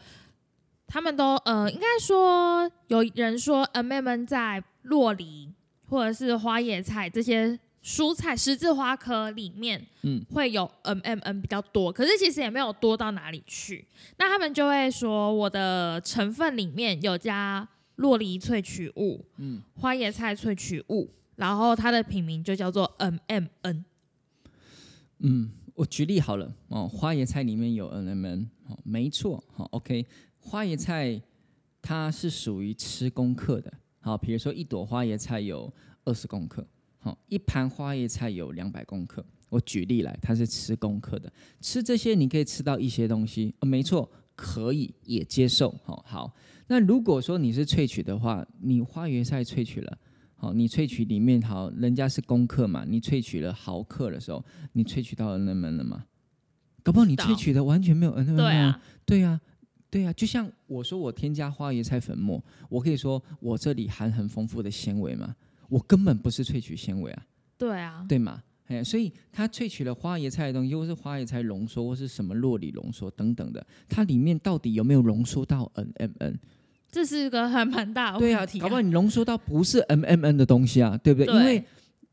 [0.91, 5.49] 他们都呃应该说有人说 M M N 在洛梨
[5.87, 13.85] 或者是花椰菜这些蔬菜十字花科里面，嗯会有 M M N 比较多，可是其实也没有多到哪里去。
[14.17, 23.85] 那他们就会说我的成分里面有加洛梨萃取物、嗯，花椰菜萃取物，然后它的品名就叫做 M M N。
[25.19, 30.05] 嗯，我举例好了哦，花椰菜里面有 M M N，哦，没错，好、OK，
[30.41, 31.21] 花椰菜
[31.81, 35.71] 它是属于吃功课的，好，比如说一朵花椰菜有
[36.03, 39.25] 二十公克，好、一盘花椰菜有两百公克。
[39.49, 46.33] 我举例来，它是吃功课的，吃这些你可以吃到一些东西，哦、没错，可以也接受，好、好。
[46.67, 49.97] 那如果说你是萃取的话，你花椰菜萃取了。
[50.35, 56.05] 好，你萃取里面好，人家是公克嘛，你萃取了毫克的时候，你萃取到 N M N 了吗？
[56.81, 58.75] 搞不好你萃取的完全没有 N N
[59.05, 59.39] 对啊，
[59.91, 65.35] 对啊、就像我说我添加花椰菜粉末，我可以说我这里含很丰富的纤维嘛，
[65.67, 67.25] 我根本不是萃取纤维啊，
[67.57, 68.41] 对啊，对吗？
[68.67, 76.39] 哎，所以它萃取了花椰菜的东西，或是花椰菜浓缩，或是什么洛里浓缩等等的，它里面到底有没有浓缩到 N M N？
[76.89, 81.27] 这是一个还蛮大的对啊问，题、搞不好你浓缩到不是 M M N 的东西啊，对不对？
[81.27, 81.65] 对因为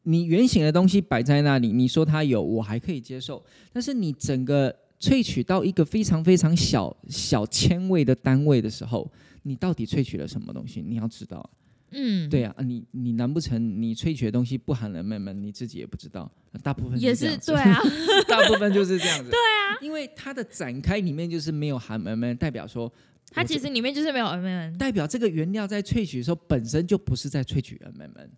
[0.02, 3.40] 你原型的东西摆在那里，你说它有，我还可以接受。
[3.72, 9.10] 但是你整个萃取到一个非常非常小小千位的单位的时候，
[9.42, 10.82] 你到底萃取了什么东西？
[10.82, 11.50] 你要知道啊。
[11.90, 16.30] 嗯，对啊，啊你你难不成你萃取的东西不含 M M N，你自己也不知道？
[16.62, 17.80] 大部分也是对啊，
[18.28, 19.30] 大部分就是这样子。
[19.30, 22.92] 对啊，因为它的展开里面就是没有含 M M N，代表说
[23.30, 28.30] 它其实里面就是没有 M M，代表这个原料在萃取的时候本身就不是在萃取 M M N。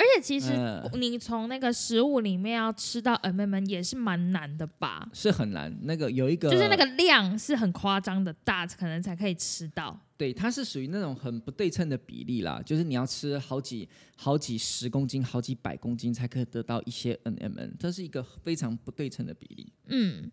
[0.00, 5.06] 而且其实呃你从那个食物里面要吃到 M M N 也是蛮难的吧？
[5.12, 5.70] 是很难。
[5.82, 10.00] 那个有一个，就是那个量是很夸张的大，可能才可以吃到。
[10.16, 13.86] 对，它是属于那种很不对称的比例啦，就是你要吃好几
[14.16, 19.70] 好几十公斤、好几百公斤才可以得到一些 NMN，这是一个非常不对称的比例。
[19.88, 20.30] 嗯，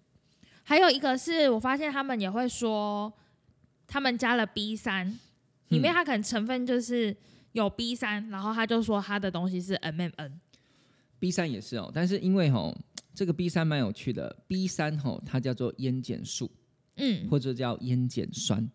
[0.64, 3.12] 还有一个是我发现他们也会说，
[3.86, 5.18] 他们加了 B 三，
[5.70, 7.16] 里面它可能成分就是
[7.64, 10.40] 有 B 三，然后他就说他的东西是 M M N。
[11.20, 12.78] B 三也是哦，但是因为吼
[13.14, 16.52] 这个 B 三蛮有趣的，B 三吼它叫做烟碱素
[16.96, 18.70] 嗯或者叫烟碱酸，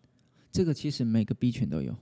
[0.51, 1.95] 这个其实每个 B 群都有，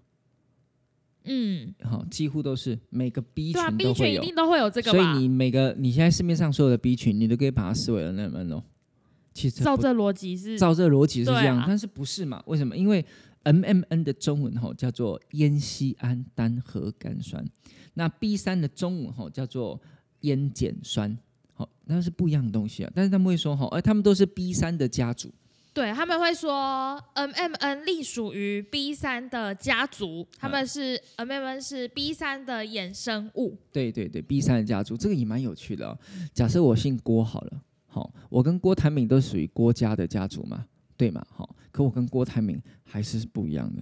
[1.26, 4.22] 嗯，好，几乎都是每个 B 群都会有。
[4.22, 5.20] 群一定都会有这个所以？
[5.20, 8.64] 你每个你现在市面上所有的 B 群，你都可以把它视为 NMN 哦。
[9.34, 12.42] 其实照这逻辑是，照这逻辑是这样，啊但是不是嘛？
[12.48, 12.76] 为什么？
[12.76, 13.06] 因为
[13.44, 17.46] MMN 的中文吼叫做烟酰胺单核苷酸，
[17.96, 19.82] 那 B 三的中文吼叫做
[20.22, 21.18] 烟碱酸，
[21.54, 22.92] 好，那是不一样的东西啊。
[22.94, 25.32] 但是他们会说吼，哎，他们都是 B 三的家族，
[25.74, 33.58] 对他们会说 M M N 隶属于 B 三的家族，他们是 M M N 是 B 三的衍生物。
[33.72, 35.98] 对对对，B 三的家族，这个也蛮有趣的哦。
[36.34, 40.66] 假设我姓郭好了，好，我跟郭台铭都属于郭家的家族嘛，
[41.02, 41.26] 对嘛？
[41.36, 43.82] 好，可我跟郭台铭还是不一样的。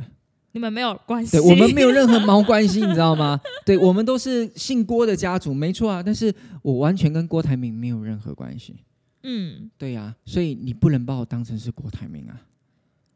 [0.54, 3.38] 你们没有关系，对我们没有任何毛关系，你知道吗？
[3.66, 6.02] 对我们都是姓郭的家族，没错啊。
[6.02, 8.78] 但是我完全跟郭台铭没有任何关系。
[9.24, 12.40] 嗯，对呀、所以你不能把我当成是郭台铭啊。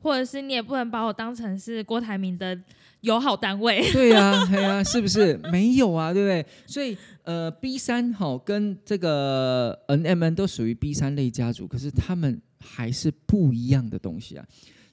[0.02, 2.60] 或者是你也不能把我当成是郭台铭的
[3.02, 3.82] 友好单位。
[3.94, 6.12] 对呀，对呀，是不是没有啊？
[6.12, 6.46] 对不对？
[6.68, 14.46] 所以呃，B 三哈跟这个 NMN 都属于 B 三类家族，可是他们还是不一样的东西啊。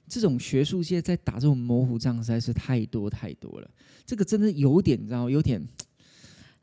[0.07, 3.69] 这种学术界在打这种模糊仗实在是太多太多了，
[4.05, 5.65] 这个真的有点，你知道，有点。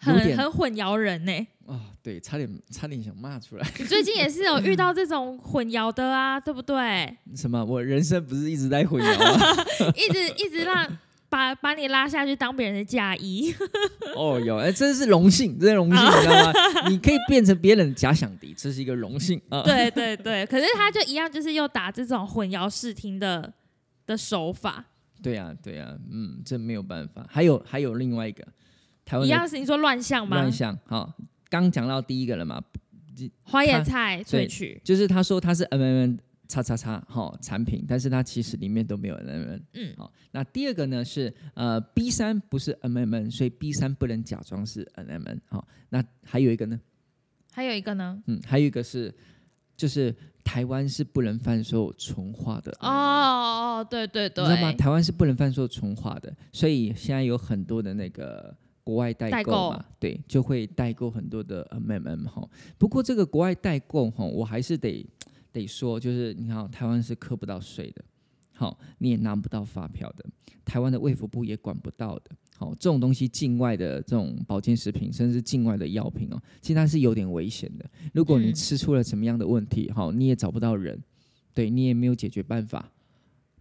[0.01, 1.33] 很很混淆人呢。
[1.65, 3.69] 哦，对，差点差点想骂出来。
[3.81, 7.17] 你最近也是有遇到这种混淆的啊，对不对？
[7.35, 7.65] 什么？
[7.65, 9.65] 我人生不是一直在混淆吗？
[9.97, 10.87] 一直一直让
[11.29, 13.55] 把把你拉下去当别人的嫁衣。
[14.17, 16.53] 哦，有哎，真是荣幸，真是荣幸，你知道吗？
[16.89, 19.63] 你可以变成别人的假想敌，这是一个荣幸啊。
[19.63, 23.53] 对 对对，可是他就一样，就是又打这种混淆视听的
[24.07, 24.85] 的手法。
[25.23, 27.27] 对呀对呀，嗯，这没有办法。
[27.29, 28.45] 还有还有另外一个。
[29.05, 30.37] 台湾一样是你说乱象吗？
[30.37, 31.13] 乱象，好，
[31.49, 32.63] 刚讲到第一个了嘛，
[33.43, 36.17] 花椰菜萃取，就是他说他是 M M
[36.49, 39.63] 叉叉叉好产品，但是它其实里面都没有 M M N。
[39.75, 45.41] 嗯，好，那第二个呢是呃 B 三不是 M M N，所以 B 三不能假装是 M M N。
[45.49, 46.81] 好，那还有一个呢？
[47.53, 48.21] 还有一个呢？
[48.27, 49.15] 嗯，还有一个是
[49.77, 52.73] 就是台湾是不能贩售纯化的。
[52.81, 52.89] 哦
[53.81, 54.73] 哦，对对对，你知道吗？
[54.73, 58.57] 台湾是不能贩售纯化的，所以现在有很多的那个。
[58.89, 62.49] 国外代购嘛，对，就会代购很多的 M M M 哈。
[62.79, 65.07] 不过这个国外代购哈，我还是得
[65.53, 68.05] 得说，就是你看，台湾是扣不到税的，
[68.55, 70.25] 好，你也拿不到发票的，
[70.65, 72.31] 台湾的卫福部也管不到的。
[72.57, 77.89] 好，这种东西境外的这种保健食品，甚至境外的药品哦，其实它是有点危险的。
[78.13, 81.01] 如果你吃出了什么样的问题，好，你也找不到人，
[81.55, 82.91] 对你也没有解决办法，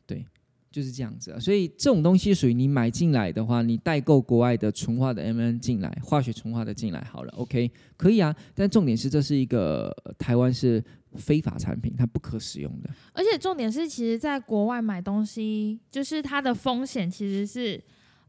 [0.06, 0.26] 对。
[0.70, 8.36] 就是这样子啊，所以这种东西属于你买进来的话，你代购国外的纯化的 M N 进来，化学纯化的进来好了，OK，可以啊。
[8.54, 10.84] 但重点是这是一个台湾是
[11.18, 12.90] 非法产品，它不可使用的。
[13.12, 17.84] 而且重点是，其实在国外买东西，就是它的风险其实是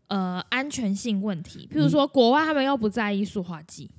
[0.08, 1.68] 呃安全性问题。
[1.72, 3.90] 譬如说，国外他们又不在意塑化剂。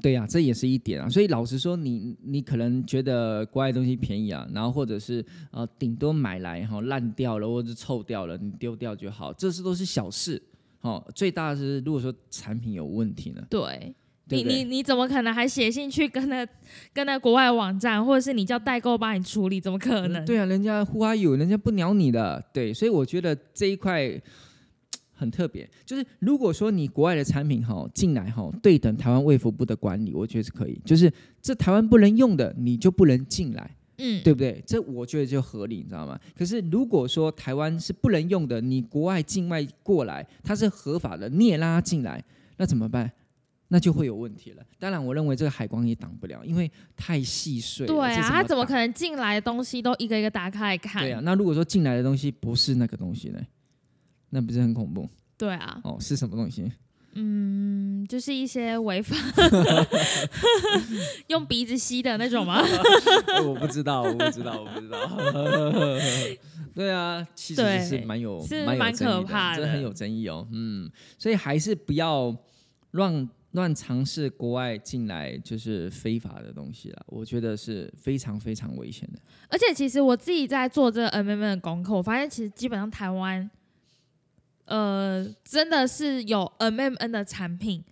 [0.00, 1.08] 对呀，这也是一点啊。
[1.08, 10.42] 所以老实说，你你可能觉得国外东西便宜啊，然后或者是呃顶多买来哈烂掉了或者臭掉了，你丢掉就好，这是都是小事。
[10.80, 13.46] 哦，最大的是如果说产品有问题呢？
[13.50, 13.94] 对，
[14.28, 16.46] 你你你怎么可能还写信去跟那
[16.92, 19.60] 跟那国外网站，或者是你叫代购帮你处理？
[19.60, 20.24] 怎么可能？
[20.24, 21.36] 对啊，人家 Who are you？
[21.36, 22.42] 人家不鸟你的。
[22.52, 24.20] 对，所以我觉得这一块。
[25.14, 30.76] 很特别，就是如果说你国外的产品哈进来哈，对等台湾卫福部的管理，我觉得是可以。
[30.84, 34.60] 就是这台湾不能用的，你就不能进来，嗯，对不对？
[34.66, 36.18] 这我觉得就合理，你知道吗？
[36.36, 42.24] 可是如果说台湾是不能用的，你国外境外过来，它是合法的，你也拉进来，
[42.56, 43.08] 那怎么办？
[43.72, 44.62] 那就会有问题了。
[44.78, 47.86] 当然，我认为这个海关也挡不了，因为太细碎。
[47.86, 51.02] 对啊，他怎么可能进来的东西都一个一个打开来看？
[51.02, 53.40] 对啊，那如果说进来的东西不是那个东西呢？
[54.28, 55.08] 那不是很恐怖？
[55.38, 55.80] 对啊。
[55.84, 56.70] 哦，是什么东西？
[57.16, 59.16] 嗯，就是一些违法
[61.28, 62.62] 用鼻子吸的那种吗？
[63.46, 64.98] 我不知道，我不知道，我不知道。
[66.74, 70.46] 对啊，其实是蛮有，是蛮可怕的，这很有争议哦。
[70.52, 72.34] 嗯，所以还是不要
[72.92, 77.02] 乱乱尝试国外进来就是非法的东西了。
[77.06, 79.18] 我觉得是非常非常危险的。
[79.48, 83.50] 而且，其实我自己在做这个 M M 的功课，我发现其实基本上台湾。
[84.64, 87.82] 呃，真的是有 M M N 的产品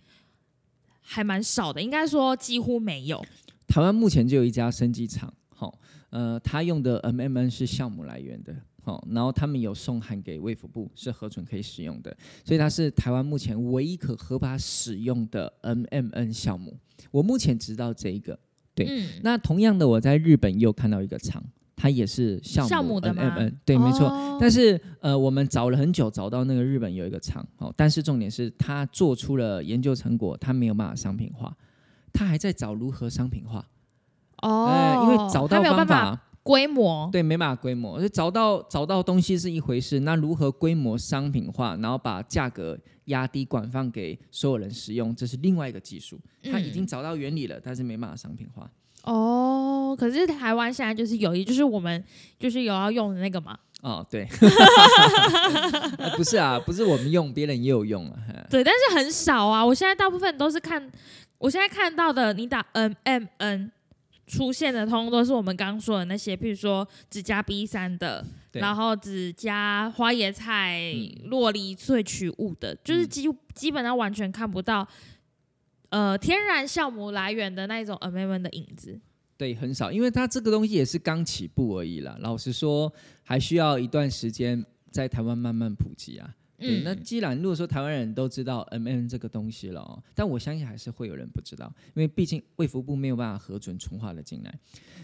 [1.01, 3.23] 还蛮少的，应该说几乎没有。
[3.67, 5.77] 台湾目前就有一家生技厂，好，
[6.09, 16.77] 呃，他用的 M M N 是项目来源的，好，然后他们有送函给卫福部，是核准可以使用的，所以它是台湾目前唯一可合法使用的 M M N 项目。
[17.11, 18.37] 我目前知道这一个，
[18.73, 21.43] 对，那同样的，我在日本又看到一个厂。
[21.73, 23.35] 它也是项目的吗？
[23.65, 24.37] 对，没错。
[24.39, 31.51] 但是呃，我们找了很久，找到那个日本有一个厂，哦，但是重点是它做出了研究成果，它没有办法商品化，
[32.13, 33.67] 它还在找如何商品化。
[34.43, 38.01] 哦，因为找到方法规模，对，没办法规模。
[38.01, 46.19] 就找到找到东西是一回事，那如何规模商品化，然后把价格压低，管放给所有人使用，这是另外一个技术。
[46.51, 48.69] 他已经找到原理了，但是没办法商品化。
[49.03, 52.03] 哦，可是台湾现在就是有一，就是我们
[52.39, 53.57] 就是有要用的那个嘛。
[53.81, 54.27] 哦，对，
[56.15, 58.13] 不是啊，不是我们用，别人也有用啊。
[58.47, 59.65] 对，但是很少啊。
[59.65, 60.91] 我现在大部分都是看，
[61.39, 63.71] 我现在看到的，你打 M M N
[64.31, 74.87] 出现的，通通都是我们刚刚说的那些，譬如说只加 B 三的，然后只加花椰菜、洛梨萃取物的，就是基基本上完全看不到。
[75.89, 78.97] 呃，天然酵母来源的那种 amendment 的影子，
[79.35, 82.15] 对，很少，因为它这个东西也是刚起步而已啦。
[82.21, 82.89] 老实说，
[83.23, 86.33] 还需要一段时间在台湾慢慢普及啊。
[86.61, 94.59] 对，嗯那既然如果说台湾人都知道 M M 这个东西了哦，但我相信还是会有人不知道，因为毕竟卫福部没有办法核准纯化的进来，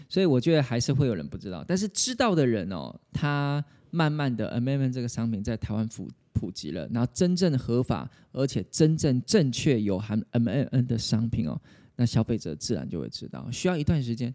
[0.08, 1.64] 所以我觉得还是会有人不知道。
[1.66, 11.60] 但是知道的人哦，他慢慢的 M M 这个商品在台湾普普及了，然后真正合法而且真正正确有含 M M N 的商品哦，
[11.96, 14.32] 那消费者自然就会知道，需要一段时间。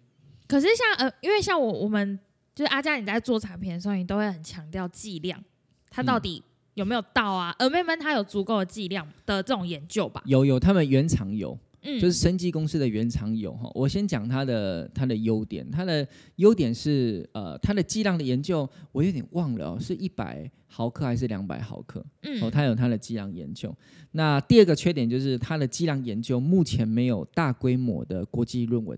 [0.47, 2.19] 可是像呃，因为像我我们
[2.53, 5.41] 就是阿佳，你在做产品的时候，你都会很强调剂量，
[5.89, 6.43] 它到底
[6.75, 7.55] 有没有到啊？
[7.59, 10.21] 而妹们它有足够的剂量的这种研究吧？
[10.25, 13.69] 有有，他们原厂有，嗯，就是生技公司的原厂有哈。
[13.75, 16.07] 我先讲它的它的优点，它的
[16.37, 22.03] 优点是呃它的剂量的研究，我有点忘了、哦，是一百毫克还是两百毫克？
[22.23, 23.75] 嗯哦，它有它的剂量研究。
[24.11, 28.97] 那第二个缺点就是它的剂量研究目前没有大规模的国际论文，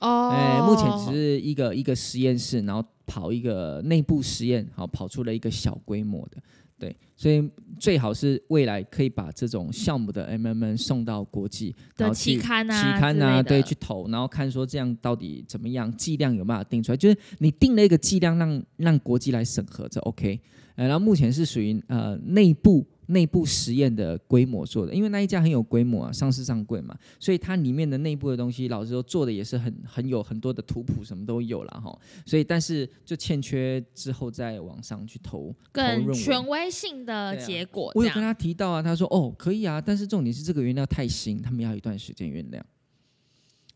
[0.00, 6.42] 哦，哎、目前只是一个一个实验室，然后跑一个内部实验，好跑出了一个小规模的。
[6.78, 20.38] 对，所以最好是未来可以把这种项目的 MMN 送到国际然的后期刊啊，期刊啊，对，去投，然后看说这样到底怎么样，剂量有办法定出来，就是你定了一个剂量让让国际来审核，这 OK。
[20.74, 31.96] 呃，然后目前是属于呃内部内部实验的规模做的，因为那一家很有规模啊，上市上柜嘛，所以它里面的内部的东西，老实说做的也是很很有很多的图谱，什么都有了哈。
[32.24, 42.64] 所以但是就欠缺之后再往上去投投更权威性的结果，我有跟他提到啊，他说哦可以啊，但是重点是这个原料太新，他们要一段时间原料，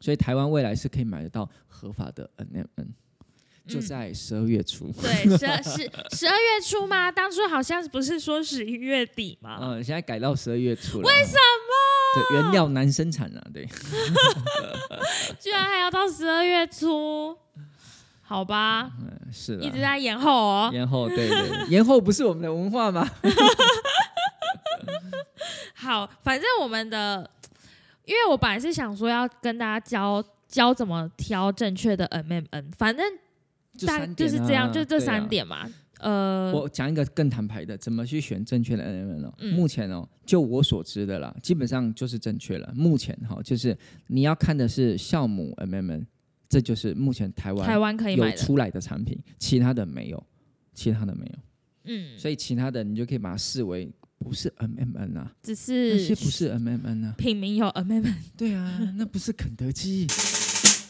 [0.01, 2.89] 所以台湾未来是可以买得到合法的 NMN，
[3.71, 4.93] 就嗯在十二月初。
[5.01, 5.71] 对，十二十
[6.17, 7.11] 十二月初吗？
[7.13, 9.59] 当初好像不是说十一月底吗？
[9.63, 11.09] 嗯，现在改到十二月初了。
[11.09, 12.29] 为什么？
[12.31, 13.67] 对，原料难生产啊，对。
[15.39, 17.37] 居然还要到十二月初，
[18.21, 19.81] 好吧，嗯，是的一直。
[19.81, 20.71] 在延后哦。
[20.73, 23.09] 延后，对对，延后不是我们的文化吗？
[25.75, 27.29] 好，反正我们的，
[28.05, 33.07] 因为我本来是想说要跟大家教教怎么挑正确的 MMN，反正
[33.87, 35.69] 大就三点就是这样，啊就这三点嘛。
[36.01, 39.35] 呃，我讲一个更坦白的，怎么去选正确的 NMN 哦？
[39.39, 42.73] 嗯目前哦，就我所知的啦，基本上就是正确了。
[42.75, 43.77] 目前哈、就是
[44.07, 46.07] 你要看的是酵母 MMN，
[46.49, 50.27] 这就是目前台湾台湾可以有出来的产品，其他的没有，
[50.73, 51.39] 其他的没有，
[51.85, 58.15] 嗯，所以其他的你就可以把它视为不是 MMN 啊，只是那些不是 MMN 啊，品名有 MMN。
[58.39, 60.07] 对啊，那不是肯德基。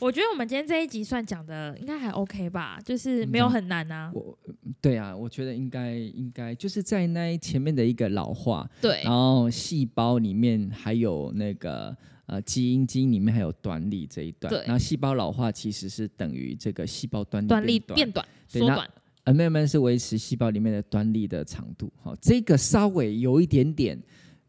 [0.03, 4.11] 我觉得我们今天这一集算讲的应该还 OK 吧，就是没有很难啊。
[4.15, 4.39] 我
[4.81, 9.03] 对啊，我觉得应该应该就是在那前面的一个老化，对。
[9.05, 11.95] 然后细胞里面还有那个
[12.27, 14.63] 呃基因，基因里面还有端粒这一段，对。
[14.63, 17.67] 然后细胞老化其实是等于这个细胞端粒短。
[17.67, 18.89] 力变变短，缩短。
[19.27, 24.01] MMN 是维持细胞里面的端粒的长度，好、这个稍微有一点点，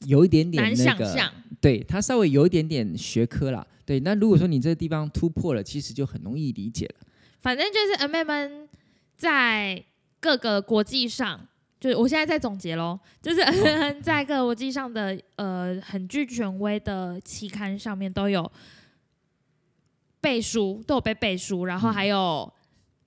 [0.06, 3.66] 有一点点难那个，想象，对，它稍微有一点点学科啦。
[3.86, 7.08] 对，那如果说你这个地方突破了，其实就很容易理解了。
[7.40, 8.68] 反正就是 MMN
[9.18, 9.84] 在
[10.20, 11.48] 各个国际上，
[11.80, 18.52] 就是我现在在总结喽，就是 MMN 在各个国际上的呃很具权威的期刊上面都有
[20.20, 22.52] 背书，都有被背书，然后还有。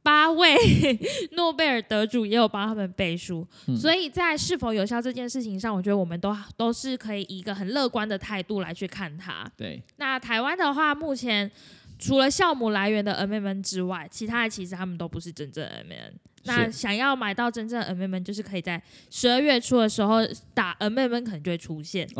[0.05, 0.55] 八位
[1.33, 9.51] 诺贝尔得主也有帮他们背书，嗯所以在是否有效这件事情上，我觉得我们都都是可以以一个很乐观的态度来去看它。
[9.57, 11.51] 对，那台湾的话，目前
[11.99, 16.13] 除了酵母来源的 MMN 之外，其他的其实他们都不是真正的 MMN。
[16.45, 20.19] 那想要买到真正的 MMN，就是可以在十二月初的时候
[20.53, 22.09] 打 MMN，可能就会出现。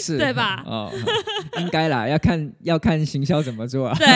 [0.00, 0.92] 是，对吧哦，
[1.58, 3.96] 应该啦，要看要看行销怎么做啊。
[3.98, 4.06] 对，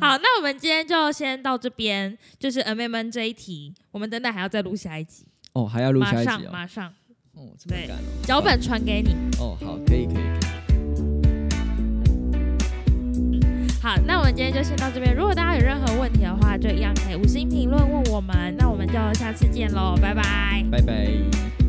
[0.00, 6.50] 好，那我们今天就先到这边，就是 MMN 这一题，我们等等还要再录下一集，哦，还要录马上下一集哦。
[6.52, 6.88] 马上
[7.34, 7.96] 哦，这么哦。
[8.22, 9.14] 脚本传给你。
[9.38, 10.65] 哦，好，可以可以可以。
[13.86, 15.14] 好，那我们今天就先到这边。
[15.14, 18.52] 如果大家有任何问题的话，就一样可以五星评论问我们。
[18.58, 20.64] 那我们就下次见喽，拜拜。
[20.72, 21.65] 拜拜。